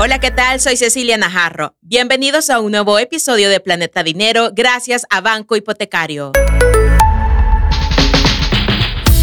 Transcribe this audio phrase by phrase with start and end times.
[0.00, 0.60] Hola, ¿qué tal?
[0.60, 1.74] Soy Cecilia Najarro.
[1.80, 6.30] Bienvenidos a un nuevo episodio de Planeta Dinero gracias a Banco Hipotecario.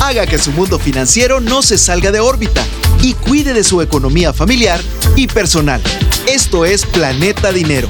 [0.01, 2.61] Haga que su mundo financiero no se salga de órbita
[3.01, 4.81] y cuide de su economía familiar
[5.15, 5.81] y personal.
[6.27, 7.87] Esto es Planeta Dinero.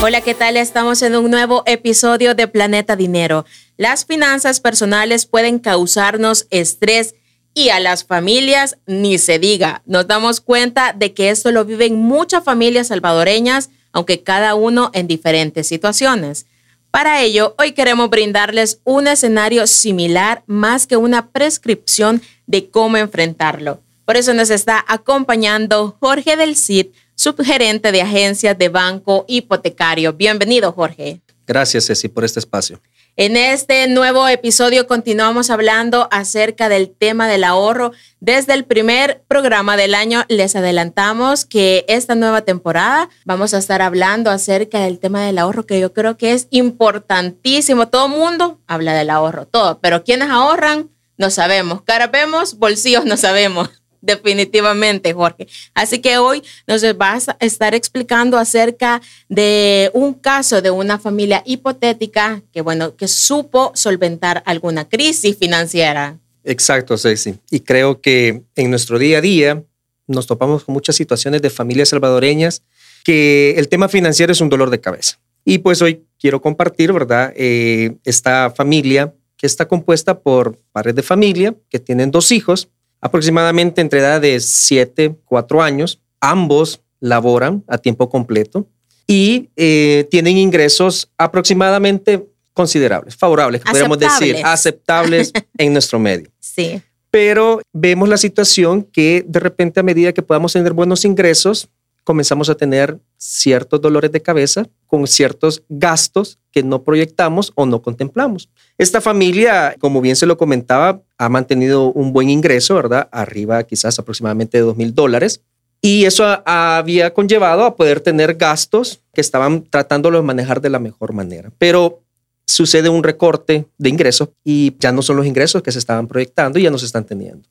[0.00, 0.56] Hola, ¿qué tal?
[0.56, 3.44] Estamos en un nuevo episodio de Planeta Dinero.
[3.76, 7.14] Las finanzas personales pueden causarnos estrés
[7.58, 9.82] y a las familias ni se diga.
[9.84, 15.08] Nos damos cuenta de que esto lo viven muchas familias salvadoreñas, aunque cada uno en
[15.08, 16.46] diferentes situaciones.
[16.92, 23.80] Para ello, hoy queremos brindarles un escenario similar más que una prescripción de cómo enfrentarlo.
[24.04, 26.86] Por eso nos está acompañando Jorge del Cid,
[27.16, 30.12] subgerente de agencias de banco hipotecario.
[30.12, 31.20] Bienvenido, Jorge.
[31.44, 32.80] Gracias, Ceci, por este espacio.
[33.20, 37.90] En este nuevo episodio continuamos hablando acerca del tema del ahorro.
[38.20, 43.82] Desde el primer programa del año les adelantamos que esta nueva temporada vamos a estar
[43.82, 47.88] hablando acerca del tema del ahorro que yo creo que es importantísimo.
[47.88, 51.82] Todo mundo habla del ahorro, todo, pero quienes ahorran no sabemos.
[51.82, 53.68] Cara vemos, bolsillos no sabemos.
[54.00, 55.48] Definitivamente, Jorge.
[55.74, 61.42] Así que hoy nos vas a estar explicando acerca de un caso de una familia
[61.44, 66.18] hipotética que, bueno, que supo solventar alguna crisis financiera.
[66.44, 67.34] Exacto, Ceci.
[67.50, 69.62] Y creo que en nuestro día a día
[70.06, 72.62] nos topamos con muchas situaciones de familias salvadoreñas
[73.04, 75.18] que el tema financiero es un dolor de cabeza.
[75.44, 77.32] Y pues hoy quiero compartir, ¿verdad?
[77.36, 82.68] Eh, esta familia que está compuesta por padres de familia que tienen dos hijos
[83.00, 86.00] aproximadamente entre edad de 7, 4 años.
[86.20, 88.66] Ambos laboran a tiempo completo
[89.06, 96.28] y eh, tienen ingresos aproximadamente considerables, favorables, podríamos decir, aceptables en nuestro medio.
[96.40, 96.82] Sí.
[97.10, 101.68] Pero vemos la situación que de repente a medida que podamos tener buenos ingresos,
[102.08, 107.82] comenzamos a tener ciertos dolores de cabeza con ciertos gastos que no proyectamos o no
[107.82, 108.48] contemplamos.
[108.78, 113.10] Esta familia, como bien se lo comentaba, ha mantenido un buen ingreso, ¿verdad?
[113.12, 115.42] Arriba quizás aproximadamente de dos mil dólares.
[115.82, 120.78] Y eso había conllevado a poder tener gastos que estaban tratándolo de manejar de la
[120.78, 121.52] mejor manera.
[121.58, 122.00] Pero
[122.46, 126.58] sucede un recorte de ingresos y ya no son los ingresos que se estaban proyectando
[126.58, 127.46] y ya no se están teniendo.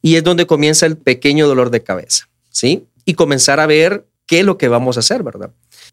[0.00, 2.86] Y es donde comienza el pequeño dolor de cabeza, ¿sí?
[3.04, 5.50] Y comenzar a ver qué es lo que vamos a hacer, ¿verdad?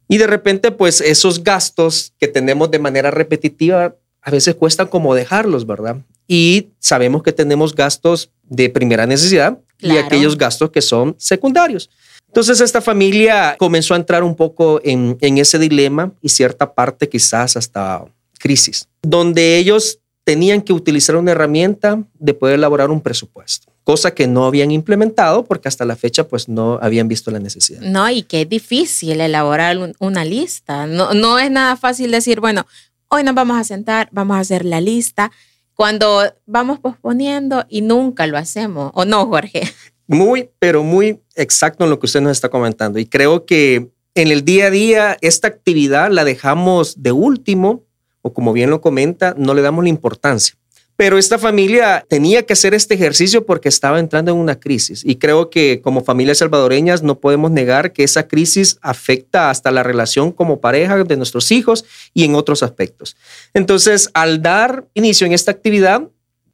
[0.08, 5.16] Y de repente, pues esos gastos que tenemos de manera repetitiva, a veces cuesta como
[5.16, 5.98] dejarlos, ¿verdad?
[6.28, 11.90] Y sabemos que tenemos gastos de primera necesidad y aquellos gastos que son secundarios.
[12.28, 17.10] Entonces esta familia comenzó a entrar un poco en, en ese dilema y cierta parte
[17.10, 18.06] quizás hasta
[18.38, 24.28] crisis, donde ellos tenían que utilizar una herramienta de poder elaborar un presupuesto cosa que
[24.28, 27.80] no habían implementado porque hasta la fecha pues no habían visto la necesidad.
[27.80, 30.86] No, y que es difícil elaborar una lista.
[30.88, 32.68] No, no es nada fácil decir, bueno,
[33.08, 35.32] hoy nos vamos a sentar, vamos a hacer la lista,
[35.74, 39.62] cuando vamos posponiendo y nunca lo hacemos, ¿o no, Jorge?
[40.06, 43.00] Muy, pero muy exacto en lo que usted nos está comentando.
[43.00, 47.86] Y creo que en el día a día esta actividad la dejamos de último,
[48.22, 50.57] o como bien lo comenta, no le damos la importancia.
[50.98, 55.04] Pero esta familia tenía que hacer este ejercicio porque estaba entrando en una crisis.
[55.06, 59.84] Y creo que como familias salvadoreñas no podemos negar que esa crisis afecta hasta la
[59.84, 63.16] relación como pareja de nuestros hijos y en otros aspectos.
[63.54, 66.02] Entonces, al dar inicio en esta actividad,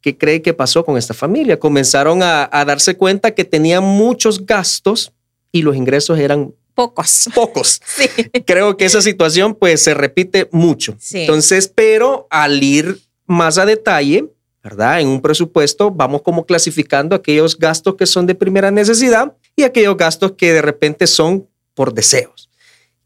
[0.02, 1.58] ¿qué cree que pasó con esta familia?
[1.58, 5.14] Comenzaron a, darse cuenta que tenían muchos gastos
[5.52, 7.30] y los ingresos eran pocos.
[7.34, 7.80] Pocos.
[7.96, 8.08] Sí.
[8.44, 10.96] Creo que esa situación pues se repite mucho.
[11.00, 11.20] Sí.
[11.20, 14.33] Entonces, pero al ir más a detalle,
[14.64, 15.00] ¿verdad?
[15.00, 19.94] En un presupuesto vamos como clasificando aquellos gastos que son de primera necesidad y aquellos
[19.94, 22.48] gastos que de repente son por deseos.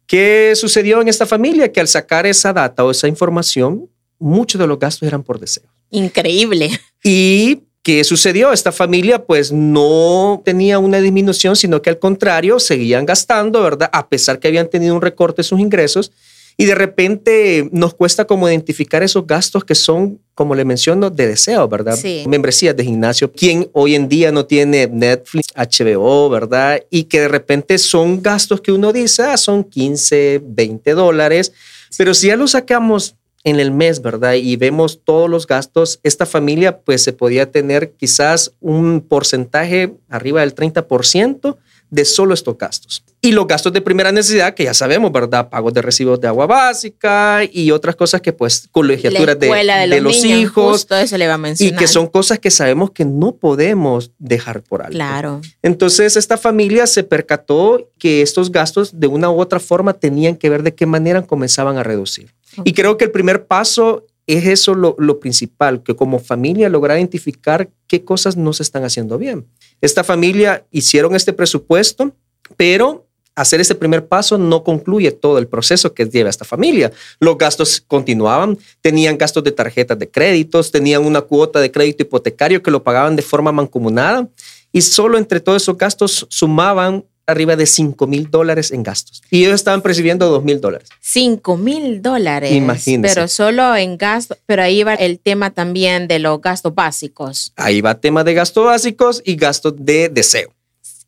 [0.07, 1.71] ¿Qué sucedió en esta familia?
[1.73, 5.69] Que al sacar esa data o esa información, muchos de los gastos eran por deseos.
[5.91, 6.71] Increíble.
[7.03, 8.53] ¿Y qué sucedió?
[8.53, 13.91] Esta familia pues no tenía una disminución, sino que al contrario, seguían gastando, ¿verdad?
[13.93, 16.13] A pesar que habían tenido un recorte en sus ingresos
[16.61, 21.29] y de repente nos cuesta como identificar esos gastos que son, como le menciono, de
[21.29, 21.95] deseo, ¿verdad?
[21.95, 22.25] Sí.
[22.27, 23.31] Membresías de gimnasio.
[23.31, 26.83] ¿Quién hoy en día no tiene Netflix, HBO, ¿verdad?
[26.91, 31.53] Y que de repente son gastos que uno dice, ah, son 15, 20 dólares.
[31.97, 33.15] Pero si ya los sacamos
[33.49, 34.35] en el mes, ¿verdad?
[34.35, 40.41] Y vemos todos los gastos, esta familia pues se podía tener quizás un porcentaje arriba
[40.41, 41.57] del 30%
[41.91, 43.03] de solo estos gastos.
[43.21, 45.49] Y los gastos de primera necesidad, que ya sabemos, ¿verdad?
[45.49, 50.25] Pagos de recibos de agua básica y otras cosas que pues colegiaturas de, de, los,
[50.25, 50.87] hijos.
[50.87, 51.75] Todo eso le va a mencionar.
[51.75, 54.93] Y que son cosas que sabemos que no podemos dejar por alto.
[54.93, 55.41] Claro.
[55.63, 60.51] Entonces esta familia se percató que estos gastos de una u otra forma tenían que
[60.51, 62.38] ver de qué manera comenzaban a reducir.
[62.65, 67.71] Y creo que el primer paso es eso lo, principal, que como familia lograr identificar
[67.87, 69.47] qué cosas no se están haciendo bien.
[69.81, 72.13] Esta familia hicieron este presupuesto,
[72.57, 76.93] pero hacer ese primer paso no concluye todo el proceso que lleva esta familia.
[77.21, 82.63] Los gastos continuaban, tenían gastos de tarjetas de créditos, tenían una cuota de crédito hipotecario
[82.63, 84.29] que lo pagaban de forma mancomunada
[84.73, 89.23] y solo entre todos esos gastos sumaban arriba de 5 mil dólares en gastos.
[89.31, 90.89] Y ellos estaban percibiendo 2 mil dólares.
[91.01, 92.53] 5 mil dólares.
[92.53, 93.15] Imagínense.
[93.15, 97.53] Pero solo en gastos, pero ahí va el tema también de los gastos básicos.
[97.57, 100.53] Ahí va tema de gastos básicos y gastos de deseo.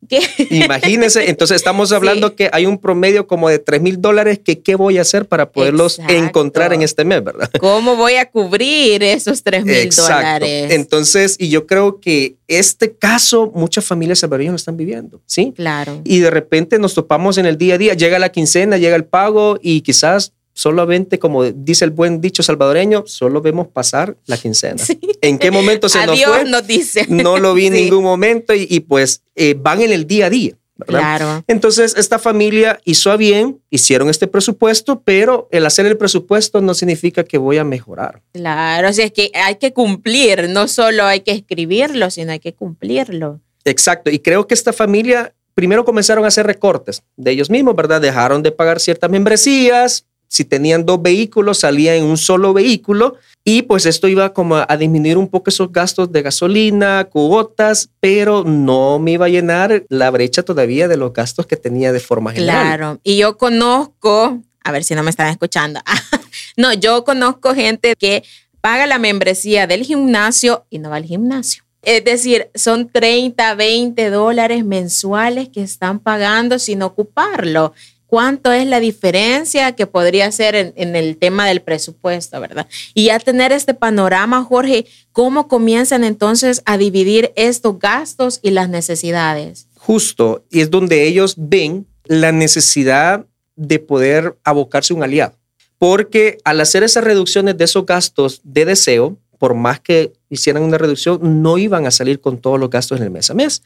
[0.09, 0.21] ¿Qué?
[0.51, 2.35] Imagínense, entonces estamos hablando sí.
[2.37, 5.51] que hay un promedio como de 3 mil dólares que qué voy a hacer para
[5.51, 6.15] poderlos Exacto.
[6.15, 7.51] encontrar en este mes, ¿verdad?
[7.61, 10.73] ¿Cómo voy a cubrir esos 3 mil dólares?
[10.73, 15.53] Entonces, y yo creo que este caso muchas familias salvadoreñas lo están viviendo, ¿sí?
[15.55, 16.01] Claro.
[16.05, 19.05] Y de repente nos topamos en el día a día, llega la quincena, llega el
[19.05, 24.77] pago y quizás solamente, como dice el buen dicho salvadoreño, solo vemos pasar la quincena.
[24.77, 25.01] Sí.
[25.23, 26.51] ¿En qué momento se Adiós nos fue?
[26.51, 27.07] nos dice.
[27.09, 27.83] No lo vi en sí.
[27.85, 30.53] ningún momento y, y pues eh, van en el día a día.
[30.77, 31.01] ¿verdad?
[31.01, 31.45] Claro.
[31.47, 36.75] Entonces, esta familia hizo a bien, hicieron este presupuesto, pero el hacer el presupuesto no
[36.75, 38.23] significa que voy a mejorar.
[38.33, 42.39] Claro, o sea, es que hay que cumplir, no solo hay que escribirlo, sino hay
[42.41, 43.41] que cumplirlo.
[43.65, 48.01] Exacto, y creo que esta familia primero comenzaron a hacer recortes de ellos mismos, ¿verdad?
[48.01, 53.63] Dejaron de pagar ciertas membresías, si tenían dos vehículos, salía en un solo vehículo y
[53.63, 59.01] pues esto iba como a disminuir un poco esos gastos de gasolina, cuotas, pero no
[59.01, 62.65] me iba a llenar la brecha todavía de los gastos que tenía de forma general.
[62.65, 65.81] Claro, y yo conozco, a ver si no me están escuchando,
[66.57, 68.23] no, yo conozco gente que
[68.61, 71.65] paga la membresía del gimnasio y no va al gimnasio.
[71.83, 77.73] Es decir, son 30, 20 dólares mensuales que están pagando sin ocuparlo
[78.11, 82.67] cuánto es la diferencia que podría ser en, en, el tema del presupuesto, ¿verdad?
[82.93, 88.69] Y ya tener este panorama, Jorge, ¿cómo comienzan entonces a dividir estos gastos y las
[88.69, 89.69] necesidades?
[89.77, 95.37] Justo, y es donde ellos ven la necesidad de poder abocarse a un aliado.
[95.79, 100.79] Porque al hacer esas reducciones de esos gastos de deseo, por más que hicieran una
[100.79, 103.63] reducción, no iban a salir con todos los gastos en el mes a mes.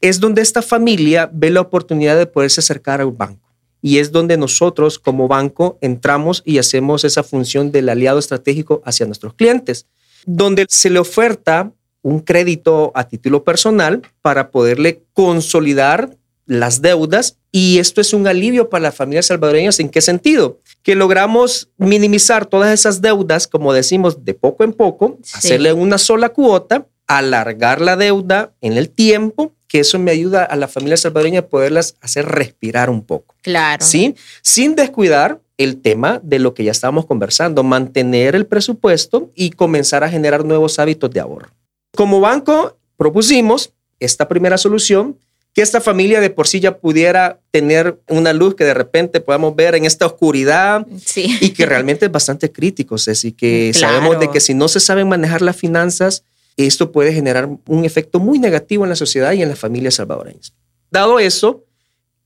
[0.00, 3.47] Es donde esta familia ve la oportunidad de poderse acercar a un banco
[3.80, 9.06] y es donde nosotros como banco entramos y hacemos esa función del aliado estratégico hacia
[9.06, 9.86] nuestros clientes,
[10.26, 11.72] donde se le oferta
[12.02, 16.16] un crédito a título personal para poderle consolidar
[16.46, 19.80] las deudas y esto es un alivio para las familias salvadoreñas.
[19.80, 20.60] ¿En qué sentido?
[20.82, 25.38] Que logramos minimizar todas esas deudas, como decimos, de poco en poco, sí.
[25.38, 30.56] hacerle una sola cuota, alargar la deuda en el tiempo que eso me ayuda a
[30.56, 33.34] la familia salvadoreña a poderlas hacer respirar un poco.
[33.42, 33.84] Claro.
[33.84, 34.16] ¿Sí?
[34.42, 40.04] Sin descuidar el tema de lo que ya estábamos conversando, mantener el presupuesto y comenzar
[40.04, 41.50] a generar nuevos hábitos de ahorro.
[41.94, 45.18] Como banco propusimos esta primera solución,
[45.52, 49.56] que esta familia de por sí ya pudiera tener una luz que de repente podamos
[49.56, 51.36] ver en esta oscuridad sí.
[51.40, 53.96] y que realmente es bastante crítico, Ceci, que claro.
[53.96, 56.22] sabemos de que si no se saben manejar las finanzas,
[56.66, 60.52] esto puede generar un efecto muy negativo en la sociedad y en las familias salvadoreñas.
[60.90, 61.64] Dado eso,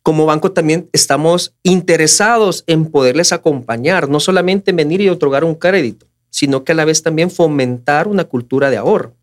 [0.03, 6.07] como banco también estamos interesados en poderles acompañar, no solamente venir y otorgar un crédito,
[6.31, 9.15] sino que a la vez también fomentar una cultura de ahorro,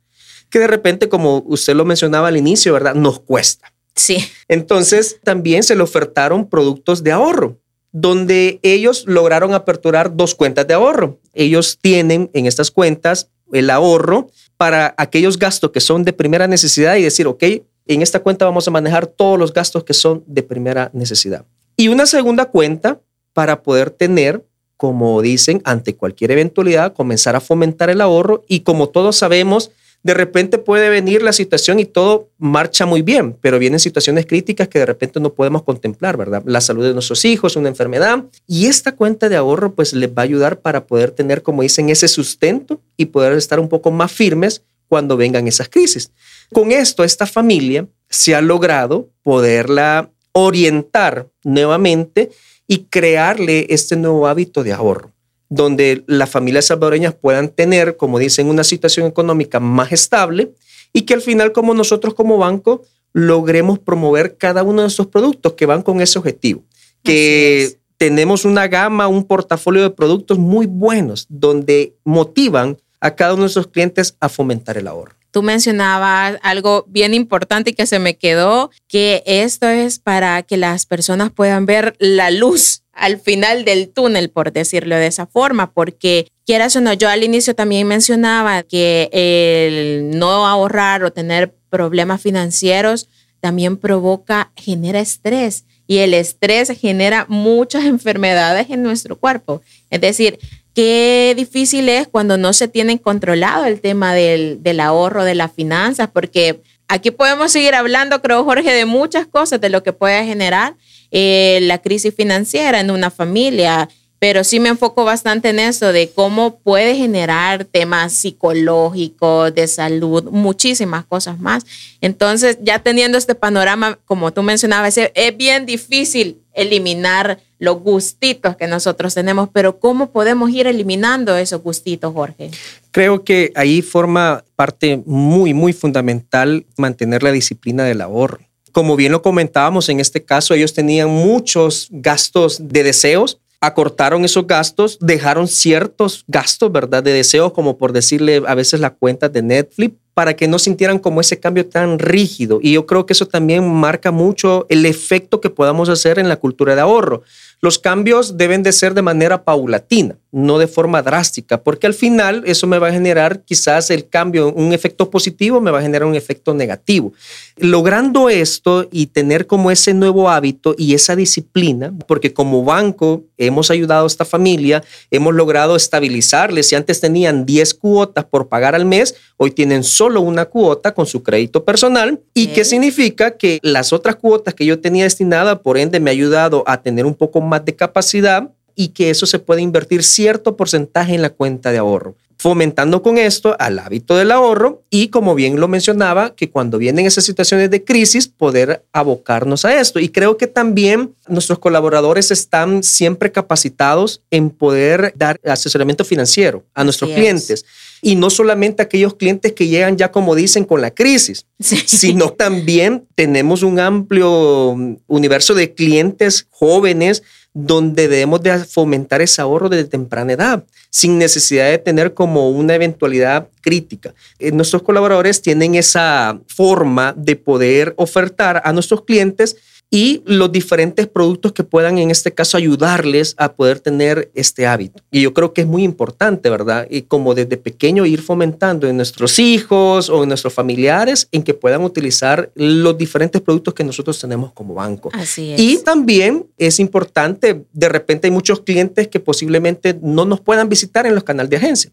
[0.50, 2.96] que de repente, como usted lo mencionaba al inicio, ¿verdad?
[2.96, 3.74] Nos cuesta.
[3.96, 4.18] Sí.
[4.48, 7.58] Entonces, también se le ofertaron productos de ahorro,
[7.92, 11.20] donde ellos lograron aperturar dos cuentas de ahorro.
[11.34, 16.98] Ellos tienen en estas cuentas el ahorro para aquellos gastos que son de primera necesidad
[16.98, 17.44] y decir, ok,
[17.88, 21.46] en esta cuenta vamos a manejar todos los gastos que son de primera necesidad.
[21.78, 23.00] Y una segunda cuenta
[23.32, 24.44] para poder tener,
[24.76, 29.72] como dicen, ante cualquier eventualidad, comenzar a fomentar el ahorro y como todos sabemos,
[30.04, 34.68] de repente puede venir la situación y todo marcha muy bien, pero vienen situaciones críticas
[34.68, 36.44] que de repente no podemos contemplar, ¿verdad?
[36.46, 38.26] La salud de nuestros hijos, una enfermedad.
[38.46, 41.90] Y esta cuenta de ahorro pues les va a ayudar para poder tener, como dicen,
[41.90, 46.12] ese sustento y poder estar un poco más firmes cuando vengan esas crisis.
[46.52, 52.30] Con esto, esta familia se ha logrado poderla orientar nuevamente
[52.68, 55.12] y crearle este nuevo hábito de ahorro.
[55.52, 60.52] donde las familias salvadoreñas puedan tener, como dicen, una situación económica más estable
[60.94, 65.54] y que al final, como nosotros como banco, logremos promover cada uno de estos productos
[65.54, 66.62] que van con ese objetivo.
[67.02, 73.42] Que tenemos una gama, un portafolio de productos muy buenos, donde motivan a cada uno
[73.42, 75.16] de nuestros clientes a fomentar el ahorro.
[75.32, 80.58] Tú mencionabas algo bien importante y que se me quedó, que esto es para que
[80.58, 85.72] las personas puedan ver la luz al final del túnel, por decirlo de esa forma,
[85.72, 91.56] porque quieras o no, yo al inicio también mencionaba que el no ahorrar o tener
[91.70, 93.08] problemas financieros
[93.40, 99.62] también provoca, genera estrés y el estrés genera muchas enfermedades en nuestro cuerpo.
[99.90, 100.40] Es decir,
[100.80, 106.10] qué difícil es cuando no se tiene controlado el tema del, ahorro, de las finanzas,
[106.10, 110.78] porque aquí podemos seguir hablando, creo, Jorge, de muchas cosas, de lo que puede generar
[111.12, 116.12] eh, la crisis financiera en una familia, pero sí me enfoco bastante en eso, de
[116.12, 121.66] cómo puede generar temas psicológicos, de salud, muchísimas cosas más.
[122.00, 128.68] Entonces, ya teniendo este panorama, como tú mencionabas, es bien difícil eliminar los gustitos que
[128.68, 132.50] nosotros tenemos, pero ¿cómo podemos ir eliminando esos gustitos, Jorge?
[132.92, 138.40] Creo que ahí forma parte muy, muy fundamental mantener la disciplina del ahorro.
[138.72, 144.48] Como bien lo comentábamos, en este caso ellos tenían muchos gastos de deseos, acortaron esos
[144.48, 147.04] gastos, dejaron ciertos gastos, ¿verdad?
[147.04, 151.00] De deseos, como por decirle a veces la cuenta de Netflix, para que no sintieran
[151.00, 152.60] como ese cambio tan rígido.
[152.62, 156.36] Y yo creo que eso también marca mucho el efecto que podamos hacer en la
[156.36, 157.24] cultura de ahorro.
[157.62, 162.42] Los cambios deben de ser de manera paulatina, no de forma drástica, porque al final
[162.46, 166.08] eso me va a generar quizás el cambio, un efecto positivo, me va a generar
[166.08, 167.12] un efecto negativo.
[167.58, 173.72] Logrando esto y tener como ese nuevo hábito y esa disciplina, porque como banco hemos
[173.72, 176.68] ayudado a esta familia, hemos logrado estabilizarles.
[176.68, 181.06] Si antes tenían 10 cuotas por pagar al mes, hoy tienen solo una cuota con
[181.06, 182.20] su crédito personal.
[182.34, 183.38] ¿Y qué significa?
[183.38, 187.06] Que las otras cuotas que yo tenía destinada, por ende, me ha ayudado a tener
[187.06, 191.30] un poco más de capacidad y que eso se puede invertir cierto porcentaje en la
[191.30, 196.34] cuenta de ahorro fomentando con esto al hábito del ahorro y, como bien lo mencionaba,
[196.36, 200.00] que cuando vienen esas situaciones de crisis, poder abocarnos a esto.
[200.00, 206.86] Y creo que también nuestros colaboradores están siempre capacitados en poder dar asesoramiento financiero a
[206.86, 207.66] nuestros clientes.
[208.02, 213.06] Y no solamente aquellos clientes que llegan ya, como dicen, con la crisis, sino también
[213.16, 214.76] tenemos un amplio
[215.08, 221.70] universo de clientes jóvenes donde debemos de fomentar ese ahorro desde temprana edad, sin necesidad
[221.70, 224.14] de tener como una eventualidad crítica.
[224.38, 229.58] Eh, nuestros colaboradores tienen esa forma de poder ofertar a nuestros clientes
[229.92, 235.02] y los diferentes productos que puedan en este caso ayudarles a poder tener este hábito.
[235.10, 236.88] Y yo creo que es muy importante, ¿verdad?
[236.90, 241.56] Y como desde pequeño ir fomentando en nuestros hijos o en nuestros familiares en que
[241.56, 245.10] puedan utilizar los diferentes productos que nosotros tenemos como banco.
[245.14, 245.60] Así es.
[245.60, 251.08] Y también es importante, de repente hay muchos clientes que posiblemente no nos puedan visitar
[251.08, 251.92] en los canales de agencia.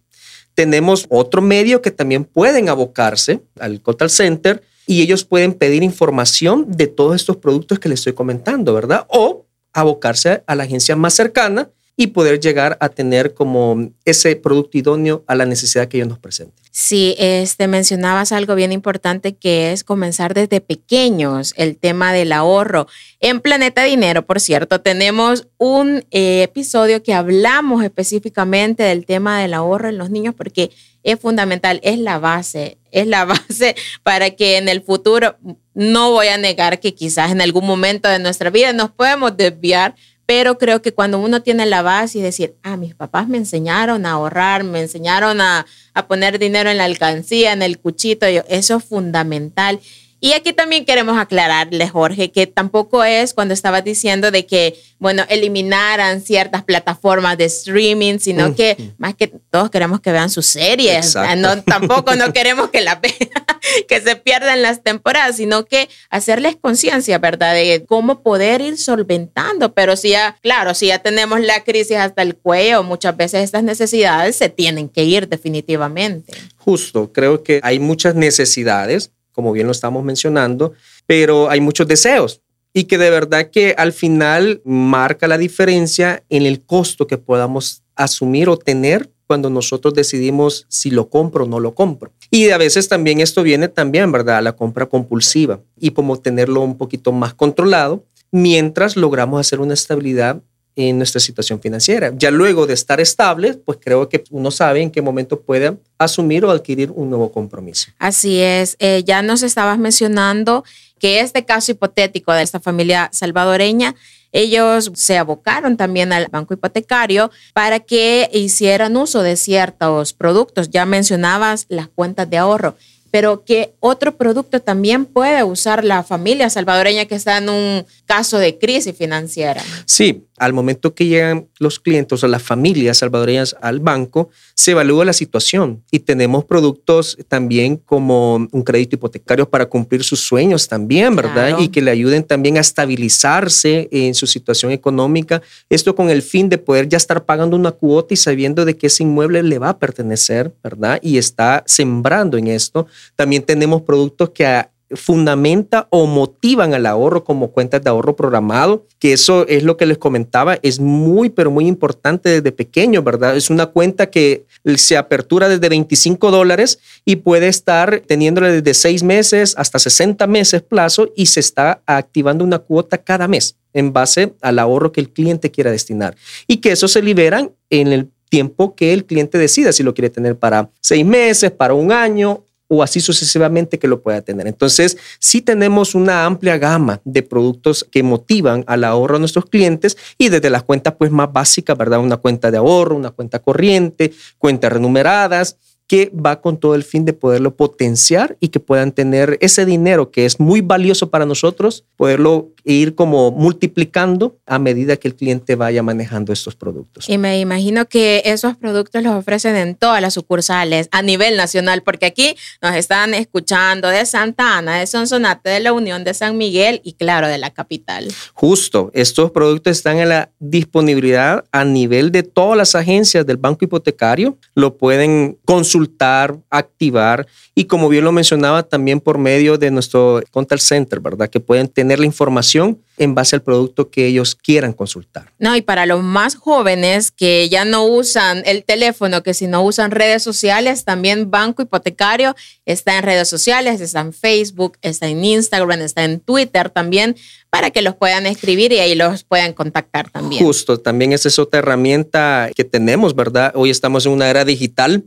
[0.54, 6.66] Tenemos otro medio que también pueden abocarse al Call Center y ellos pueden pedir información
[6.68, 9.06] de todos estos productos que les estoy comentando, ¿verdad?
[9.08, 14.76] O abocarse a la agencia más cercana y poder llegar a tener como ese producto
[14.76, 16.54] idóneo a la necesidad que ellos nos presenten.
[16.70, 22.86] Sí, este, mencionabas algo bien importante que es comenzar desde pequeños, el tema del ahorro.
[23.20, 29.54] En Planeta Dinero, por cierto, tenemos un eh, episodio que hablamos específicamente del tema del
[29.54, 30.70] ahorro en los niños porque
[31.02, 35.36] es fundamental, es la base, es la base para que en el futuro,
[35.72, 39.94] no voy a negar que quizás en algún momento de nuestra vida nos podemos desviar,
[40.26, 44.04] pero creo que cuando uno tiene la base y decir, ah, mis papás me enseñaron
[44.04, 48.76] a ahorrar, me enseñaron a, a poner dinero en la alcancía, en el cuchito, eso
[48.76, 49.80] es fundamental.
[50.18, 55.24] Y aquí también queremos aclararle, Jorge, que tampoco es cuando estabas diciendo de que, bueno,
[55.28, 61.14] eliminaran ciertas plataformas de streaming, sino que más que todos queremos que vean sus series.
[61.36, 62.98] No, tampoco no queremos que, la,
[63.88, 67.52] que se pierdan las temporadas, sino que hacerles conciencia, ¿verdad?
[67.52, 69.74] De cómo poder ir solventando.
[69.74, 73.64] Pero si ya, claro, si ya tenemos la crisis hasta el cuello, muchas veces estas
[73.64, 76.32] necesidades se tienen que ir definitivamente.
[76.56, 80.72] Justo, creo que hay muchas necesidades como bien lo estamos mencionando,
[81.06, 82.40] pero hay muchos deseos
[82.72, 87.82] y que de verdad que al final marca la diferencia en el costo que podamos
[87.94, 92.12] asumir o tener cuando nosotros decidimos si lo compro o no lo compro.
[92.30, 94.38] Y a veces también esto viene también, ¿verdad?
[94.38, 99.74] A la compra compulsiva y como tenerlo un poquito más controlado mientras logramos hacer una
[99.74, 100.42] estabilidad
[100.76, 102.12] en nuestra situación financiera.
[102.14, 106.44] Ya luego de estar estable, pues creo que uno sabe en qué momento puede asumir
[106.44, 107.90] o adquirir un nuevo compromiso.
[107.98, 110.64] Así es, eh, ya nos estabas mencionando
[110.98, 113.94] que este caso hipotético de esta familia salvadoreña,
[114.32, 120.68] ellos se abocaron también al banco hipotecario para que hicieran uso de ciertos productos.
[120.70, 122.76] Ya mencionabas las cuentas de ahorro
[123.16, 128.36] pero que otro producto también puede usar la familia salvadoreña que está en un caso
[128.36, 129.62] de crisis financiera.
[129.86, 135.04] Sí, al momento que llegan los clientes o las familias salvadoreñas al banco, se evalúa
[135.04, 141.16] la situación y tenemos productos también como un crédito hipotecario para cumplir sus sueños también,
[141.16, 141.58] ¿verdad?
[141.58, 145.40] Y que le ayuden también a estabilizarse en su situación económica.
[145.70, 148.88] Esto con el fin de poder ya estar pagando una cuota y sabiendo de que
[148.88, 150.98] ese inmueble le va a pertenecer, ¿verdad?
[151.02, 152.86] Y está sembrando en esto.
[153.14, 159.12] También tenemos productos que fundamenta o motivan al ahorro como cuentas de ahorro programado, que
[159.12, 163.36] eso es lo que les comentaba, es muy, pero muy importante desde pequeño, ¿verdad?
[163.36, 164.46] Es una cuenta que
[164.76, 170.62] se apertura desde 25 dólares y puede estar teniéndole desde 6 meses hasta 60 meses
[170.62, 175.10] plazo y se está activando una cuota cada mes en base al ahorro que el
[175.10, 179.72] cliente quiera destinar y que eso se liberan en el tiempo que el cliente decida,
[179.72, 184.02] si lo quiere tener para seis meses, para un año o así sucesivamente que lo
[184.02, 184.46] pueda tener.
[184.46, 189.96] Entonces, sí tenemos una amplia gama de productos que motivan al ahorro a nuestros clientes
[190.18, 192.00] y desde las cuentas pues más básicas, ¿verdad?
[192.00, 195.56] Una cuenta de ahorro, una cuenta corriente, cuentas renumeradas,
[195.86, 200.10] que va con todo el fin de poderlo potenciar y que puedan tener ese dinero
[200.10, 205.54] que es muy valioso para nosotros, poderlo ir como multiplicando a medida que el cliente
[205.54, 207.08] vaya manejando estos productos.
[207.08, 211.82] Y me imagino que esos productos los ofrecen en todas las sucursales a nivel nacional,
[211.82, 216.36] porque aquí nos están escuchando de Santa Ana, de Sonsonate, de la Unión de San
[216.36, 218.08] Miguel y claro, de la capital.
[218.34, 223.64] Justo, estos productos están en la disponibilidad a nivel de todas las agencias del banco
[223.64, 230.20] hipotecario, lo pueden consultar, activar y como bien lo mencionaba también por medio de nuestro
[230.32, 231.28] contact center, ¿verdad?
[231.30, 235.32] Que pueden tener la información alimentación en base al producto que ellos quieran consultar.
[235.38, 239.62] No, y para los más jóvenes que ya no usan el teléfono, que si no
[239.62, 242.34] usan redes sociales, también Banco Hipotecario
[242.64, 247.16] está en redes sociales, está en Facebook, está en Instagram, está en Twitter también,
[247.50, 250.44] para que los puedan escribir y ahí los puedan contactar también.
[250.44, 253.52] Justo, también esa es otra herramienta que tenemos, ¿verdad?
[253.54, 255.04] Hoy estamos en una era digital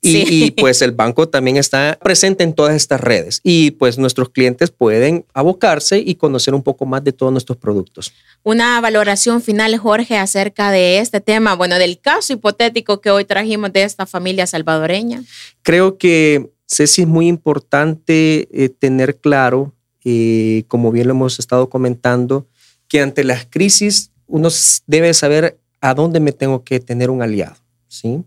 [0.00, 4.70] y, pues el banco también está presente en todas estas redes y pues nuestros clientes
[4.70, 8.12] pueden abocarse y conocer un poco más de todos nuestros productos.
[8.42, 13.72] Una valoración final, Jorge, acerca de este tema, bueno, del caso hipotético que hoy trajimos
[13.72, 15.22] de esta familia salvadoreña.
[15.62, 19.72] Creo que, Ceci, es muy importante eh, tener claro
[20.04, 22.46] y como bien lo hemos estado comentando,
[22.88, 24.48] que ante las crisis uno
[24.86, 27.56] debe saber a dónde me tengo que tener un aliado,
[27.88, 28.24] ¿sí?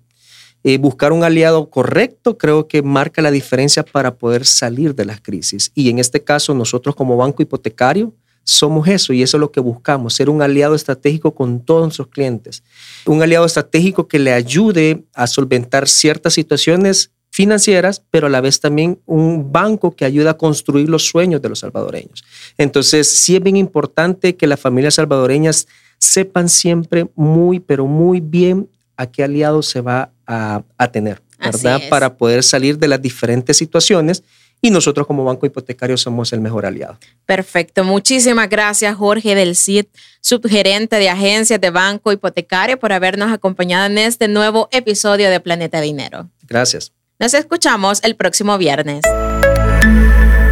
[0.63, 5.21] Eh, buscar un aliado correcto creo que marca la diferencia para poder salir de las
[5.21, 5.71] crisis.
[5.75, 8.15] Y en este caso, nosotros como banco hipotecario
[8.45, 12.07] somos eso y eso es lo que buscamos, ser un aliado estratégico con todos nuestros
[12.07, 12.63] clientes.
[13.05, 18.61] Un aliado estratégico que le ayude a solventar ciertas situaciones financieras, pero a la vez
[18.61, 22.23] también un banco que ayuda a construir los sueños de los salvadoreños.
[22.57, 28.69] Entonces, sí es bien importante que las familias salvadoreñas sepan siempre muy, pero muy bien
[28.95, 31.81] a qué aliado se va a, tener, ¿verdad?
[31.89, 34.23] Para poder salir de las diferentes situaciones
[34.65, 36.97] y nosotros como banco hipotecario somos el mejor aliado.
[37.27, 37.83] Perfecto.
[37.83, 39.85] Muchísimas gracias, Jorge del CID,
[40.21, 45.81] subgerente de agencias de banco hipotecario, por habernos acompañado en este nuevo episodio de Planeta
[45.81, 46.31] Dinero.
[46.47, 46.93] Gracias.
[47.19, 49.01] Nos escuchamos el próximo viernes.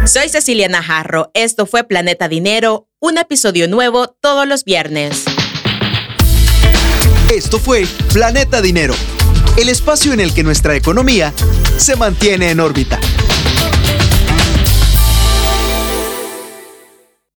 [0.04, 1.32] Soy Cecilia Najarro.
[1.34, 5.24] Esto fue Planeta Dinero, un episodio nuevo todos los viernes.
[7.34, 8.94] Esto fue Planeta Dinero,
[9.56, 11.34] el espacio en el que nuestra economía
[11.78, 13.00] se mantiene en órbita.